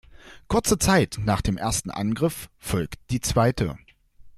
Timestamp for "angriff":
1.91-2.49